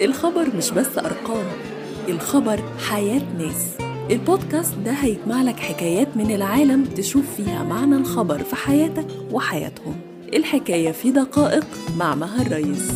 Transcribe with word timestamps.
الخبر 0.00 0.56
مش 0.56 0.70
بس 0.70 0.98
أرقام 0.98 1.46
الخبر 2.08 2.60
حياة 2.90 3.22
ناس. 3.38 3.76
البودكاست 4.10 4.74
ده 4.84 4.90
هيجمع 4.90 5.42
لك 5.42 5.56
حكايات 5.60 6.16
من 6.16 6.30
العالم 6.34 6.84
تشوف 6.84 7.24
فيها 7.36 7.62
معنى 7.62 7.96
الخبر 7.96 8.38
في 8.38 8.56
حياتك 8.56 9.06
وحياتهم. 9.32 9.94
الحكاية 10.34 10.92
في 10.92 11.10
دقائق 11.10 11.66
مع 11.98 12.14
مها 12.14 12.42
الرئيس 12.42 12.92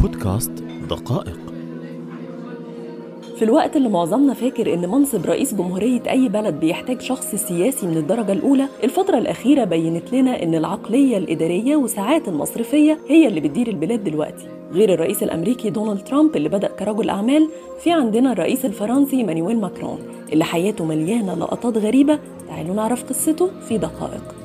بودكاست 0.00 0.52
دقائق. 0.90 1.53
في 3.44 3.50
الوقت 3.50 3.76
اللي 3.76 3.88
معظمنا 3.88 4.34
فاكر 4.34 4.74
إن 4.74 4.88
منصب 4.88 5.26
رئيس 5.26 5.54
جمهورية 5.54 6.02
أي 6.10 6.28
بلد 6.28 6.60
بيحتاج 6.60 7.00
شخص 7.00 7.34
سياسي 7.34 7.86
من 7.86 7.96
الدرجة 7.96 8.32
الأولى، 8.32 8.68
الفترة 8.84 9.18
الأخيرة 9.18 9.64
بينت 9.64 10.12
لنا 10.12 10.42
إن 10.42 10.54
العقلية 10.54 11.16
الإدارية 11.16 11.76
وساعات 11.76 12.28
المصرفية 12.28 12.98
هي 13.08 13.28
اللي 13.28 13.40
بتدير 13.40 13.68
البلاد 13.68 14.04
دلوقتي. 14.04 14.46
غير 14.72 14.94
الرئيس 14.94 15.22
الأمريكي 15.22 15.70
دونالد 15.70 16.04
ترامب 16.04 16.36
اللي 16.36 16.48
بدأ 16.48 16.68
كرجل 16.68 17.10
أعمال، 17.10 17.48
في 17.82 17.92
عندنا 17.92 18.32
الرئيس 18.32 18.64
الفرنسي 18.64 19.22
مانويل 19.22 19.60
ماكرون 19.60 19.98
اللي 20.32 20.44
حياته 20.44 20.84
مليانة 20.84 21.34
لقطات 21.34 21.78
غريبة، 21.78 22.18
تعالوا 22.48 22.74
نعرف 22.74 23.04
قصته 23.04 23.50
في 23.68 23.78
دقائق. 23.78 24.43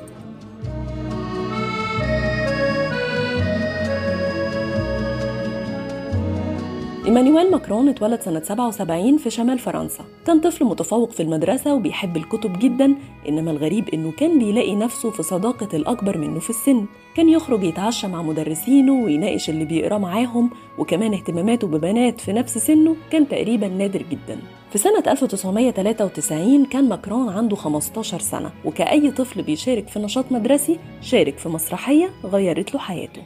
إيمانويل 7.06 7.50
ماكرون 7.50 7.88
اتولد 7.88 8.20
سنة 8.20 8.40
77 8.42 9.16
في 9.18 9.30
شمال 9.30 9.58
فرنسا. 9.58 10.04
كان 10.26 10.40
طفل 10.40 10.64
متفوق 10.64 11.10
في 11.10 11.22
المدرسة 11.22 11.74
وبيحب 11.74 12.16
الكتب 12.16 12.58
جدا 12.58 12.94
إنما 13.28 13.50
الغريب 13.50 13.88
إنه 13.88 14.12
كان 14.12 14.38
بيلاقي 14.38 14.76
نفسه 14.76 15.10
في 15.10 15.22
صداقة 15.22 15.76
الأكبر 15.76 16.18
منه 16.18 16.40
في 16.40 16.50
السن. 16.50 16.86
كان 17.16 17.28
يخرج 17.28 17.64
يتعشى 17.64 18.06
مع 18.08 18.22
مدرسينه 18.22 18.92
ويناقش 19.04 19.50
اللي 19.50 19.64
بيقراه 19.64 19.98
معاهم 19.98 20.50
وكمان 20.78 21.14
اهتماماته 21.14 21.66
ببنات 21.66 22.20
في 22.20 22.32
نفس 22.32 22.58
سنه 22.58 22.96
كان 23.10 23.28
تقريبا 23.28 23.68
نادر 23.68 24.02
جدا. 24.02 24.38
في 24.70 24.78
سنة 24.78 25.02
1993 25.06 26.64
كان 26.64 26.88
ماكرون 26.88 27.28
عنده 27.28 27.56
15 27.56 28.18
سنة 28.18 28.50
وكأي 28.64 29.10
طفل 29.10 29.42
بيشارك 29.42 29.88
في 29.88 29.98
نشاط 29.98 30.32
مدرسي 30.32 30.78
شارك 31.00 31.38
في 31.38 31.48
مسرحية 31.48 32.10
غيرت 32.24 32.74
له 32.74 32.80
حياته. 32.80 33.22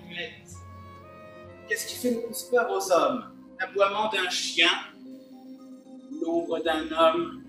L'aboiement 3.60 4.08
d'un 4.12 4.28
chien, 4.30 4.74
l'ombre 6.22 6.58
d'un 6.64 6.84
homme, 6.98 7.40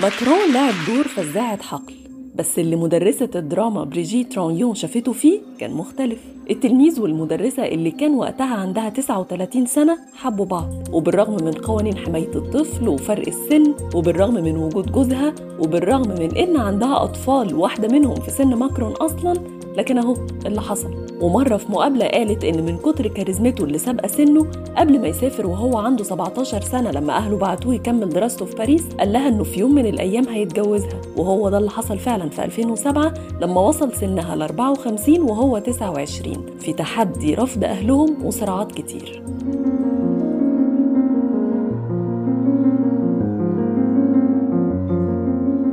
ماكرون 0.00 0.52
لعب 0.54 0.74
دور 0.86 1.08
فزاعة 1.08 1.62
حقل 1.62 1.94
بس 2.34 2.58
اللي 2.58 2.76
مدرسة 2.76 3.28
الدراما 3.34 3.84
بريجيت 3.84 4.38
ترونيو 4.38 4.74
شافته 4.74 5.12
فيه 5.12 5.40
كان 5.58 5.70
مختلف. 5.72 6.18
التلميذ 6.50 7.00
والمدرسة 7.00 7.64
اللي 7.64 7.90
كان 7.90 8.14
وقتها 8.14 8.54
عندها 8.54 8.88
39 8.88 9.66
سنة 9.66 9.98
حبوا 10.14 10.44
بعض 10.44 10.88
وبالرغم 10.92 11.44
من 11.44 11.52
قوانين 11.52 11.98
حماية 11.98 12.34
الطفل 12.34 12.88
وفرق 12.88 13.28
السن 13.28 13.74
وبالرغم 13.94 14.34
من 14.34 14.56
وجود 14.56 14.92
جوزها 14.92 15.34
وبالرغم 15.58 16.08
من 16.08 16.36
إن 16.36 16.56
عندها 16.56 17.04
أطفال 17.04 17.54
واحدة 17.54 17.88
منهم 17.88 18.14
في 18.14 18.30
سن 18.30 18.54
ماكرون 18.54 18.92
أصلا 18.92 19.57
لكن 19.78 19.98
أهو 19.98 20.14
اللي 20.46 20.60
حصل. 20.60 20.94
ومرة 21.20 21.56
في 21.56 21.72
مقابلة 21.72 22.06
قالت 22.06 22.44
إن 22.44 22.64
من 22.64 22.76
كتر 22.76 23.06
كاريزمته 23.06 23.64
اللي 23.64 23.78
سابقة 23.78 24.08
سنه 24.08 24.46
قبل 24.76 25.00
ما 25.00 25.08
يسافر 25.08 25.46
وهو 25.46 25.76
عنده 25.78 26.04
17 26.04 26.60
سنة 26.60 26.90
لما 26.90 27.16
أهله 27.16 27.36
بعتوه 27.36 27.74
يكمل 27.74 28.08
دراسته 28.08 28.44
في 28.44 28.56
باريس 28.56 28.82
قال 28.98 29.12
لها 29.12 29.28
إنه 29.28 29.44
في 29.44 29.60
يوم 29.60 29.74
من 29.74 29.86
الأيام 29.86 30.28
هيتجوزها. 30.28 31.00
وهو 31.16 31.48
ده 31.48 31.58
اللي 31.58 31.70
حصل 31.70 31.98
فعلا 31.98 32.28
في 32.28 32.44
2007 32.44 33.14
لما 33.40 33.60
وصل 33.60 33.92
سنها 33.92 34.36
ل 34.36 34.42
54 34.42 35.20
وهو 35.22 35.58
29 35.58 36.46
في 36.60 36.72
تحدي 36.72 37.34
رفض 37.34 37.64
أهلهم 37.64 38.26
وصراعات 38.26 38.72
كتير. 38.72 39.22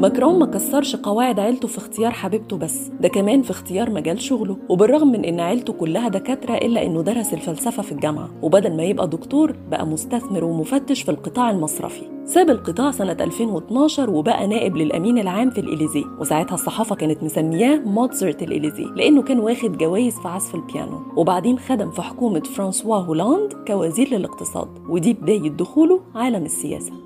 ماكرون 0.06 0.40
ما 0.40 0.46
كسرش 0.46 0.96
قواعد 0.96 1.40
عيلته 1.40 1.68
في 1.68 1.78
اختيار 1.78 2.12
حبيبته 2.12 2.58
بس 2.58 2.88
ده 3.02 3.08
كمان 3.08 3.42
في 3.42 3.52
اختيار 3.52 3.90
مجال 3.90 4.22
شغله. 4.22 4.58
وبالرغم 4.70 5.08
من 5.12 5.26
إن 5.26 5.40
عيلته 5.40 5.74
كلها 5.74 6.10
دكاترة 6.10 6.54
إلا 6.54 6.86
إنه 6.86 7.02
درس 7.02 7.34
الفلسفة 7.34 7.84
في 7.84 7.92
الجامعة 7.92 8.30
وبدل 8.42 8.78
ما 8.78 8.84
يبقى 8.84 9.08
دكتور 9.08 9.56
بقى 9.72 9.88
مستثمر 9.88 10.44
ومفتش 10.44 11.02
في 11.02 11.12
القطاع 11.12 11.50
المصرفي. 11.52 12.02
ساب 12.26 12.50
القطاع 12.50 12.92
سنة 12.92 13.12
2012 13.12 14.10
وبقى 14.10 14.48
نائب 14.48 14.78
للأمين 14.78 15.18
العام 15.18 15.50
في 15.50 15.60
الإليزيه 15.62 16.06
وساعتها 16.20 16.56
الصحافة 16.56 16.96
كانت 16.96 17.24
مسمياه 17.24 17.78
موتزارت 17.78 18.44
الإليزيه 18.44 18.86
لأنه 18.86 19.22
كان 19.22 19.40
واخد 19.40 19.78
جوائز 19.78 20.14
في 20.20 20.28
عزف 20.28 20.56
البيانو. 20.56 21.00
وبعدين 21.18 21.60
خدم 21.60 21.92
في 21.92 22.02
حكومة 22.02 22.40
فرانسوا 22.40 22.96
هولاند 22.96 23.54
كوزير 23.68 24.10
للاقتصاد 24.10 24.68
ودي 24.90 25.14
بداية 25.14 25.50
دخوله 25.50 26.00
عالم 26.16 26.46
السياسة. 26.46 27.05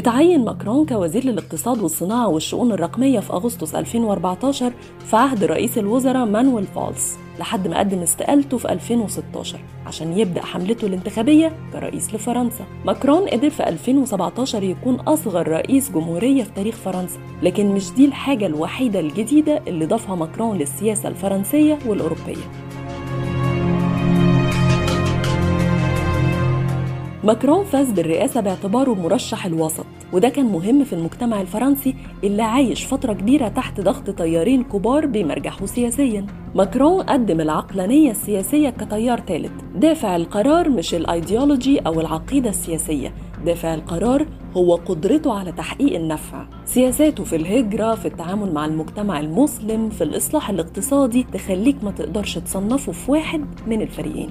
اتعين 0.00 0.44
ماكرون 0.44 0.86
كوزير 0.86 1.24
للاقتصاد 1.24 1.82
والصناعة 1.82 2.28
والشؤون 2.28 2.72
الرقمية 2.72 3.20
في 3.20 3.32
أغسطس 3.32 3.74
2014 3.74 4.72
في 5.06 5.16
عهد 5.16 5.44
رئيس 5.44 5.78
الوزراء 5.78 6.24
مانويل 6.24 6.64
فالس 6.66 7.18
لحد 7.38 7.68
ما 7.68 7.78
قدم 7.78 7.98
استقالته 7.98 8.58
في 8.58 8.72
2016 8.72 9.58
عشان 9.86 10.18
يبدأ 10.18 10.42
حملته 10.42 10.86
الانتخابية 10.86 11.52
كرئيس 11.72 12.14
لفرنسا. 12.14 12.64
ماكرون 12.84 13.28
قدر 13.28 13.50
في 13.50 13.68
2017 13.68 14.62
يكون 14.62 14.94
أصغر 14.94 15.48
رئيس 15.48 15.90
جمهورية 15.90 16.42
في 16.42 16.50
تاريخ 16.56 16.74
فرنسا 16.74 17.18
لكن 17.42 17.66
مش 17.74 17.92
دي 17.92 18.04
الحاجة 18.04 18.46
الوحيدة 18.46 19.00
الجديدة 19.00 19.62
اللي 19.66 19.86
ضافها 19.86 20.14
ماكرون 20.14 20.58
للسياسة 20.58 21.08
الفرنسية 21.08 21.78
والأوروبية. 21.86 22.69
ماكرون 27.24 27.64
فاز 27.64 27.90
بالرئاسة 27.90 28.40
باعتباره 28.40 28.94
مرشح 28.94 29.46
الوسط 29.46 29.86
وده 30.12 30.28
كان 30.28 30.46
مهم 30.46 30.84
في 30.84 30.92
المجتمع 30.92 31.40
الفرنسي 31.40 31.94
اللي 32.24 32.42
عايش 32.42 32.86
فترة 32.86 33.12
كبيرة 33.12 33.48
تحت 33.48 33.80
ضغط 33.80 34.10
تيارين 34.10 34.62
كبار 34.64 35.06
بيمرجحوا 35.06 35.66
سياسيا. 35.66 36.26
ماكرون 36.54 37.02
قدم 37.02 37.40
العقلانية 37.40 38.10
السياسية 38.10 38.70
كتيار 38.70 39.20
ثالث 39.20 39.52
دافع 39.74 40.16
القرار 40.16 40.68
مش 40.68 40.94
الأيديولوجي 40.94 41.78
أو 41.78 42.00
العقيدة 42.00 42.50
السياسية 42.50 43.14
دافع 43.46 43.74
القرار 43.74 44.26
هو 44.56 44.74
قدرته 44.74 45.38
على 45.38 45.52
تحقيق 45.52 45.94
النفع. 45.96 46.46
سياساته 46.64 47.24
في 47.24 47.36
الهجرة 47.36 47.94
في 47.94 48.06
التعامل 48.06 48.52
مع 48.52 48.66
المجتمع 48.66 49.20
المسلم 49.20 49.90
في 49.90 50.04
الإصلاح 50.04 50.50
الاقتصادي 50.50 51.26
تخليك 51.32 51.84
ما 51.84 51.90
تقدرش 51.90 52.38
تصنفه 52.38 52.92
في 52.92 53.10
واحد 53.10 53.44
من 53.66 53.82
الفريقين. 53.82 54.30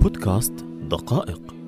بودكاست 0.00 0.64
دقائق. 0.90 1.59